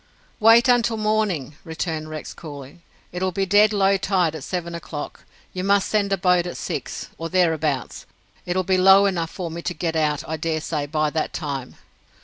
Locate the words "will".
3.21-3.31, 8.55-8.63